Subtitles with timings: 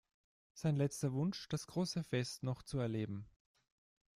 [0.55, 3.27] Sein letzter Wunsch: Das große Fest noch zu erleben.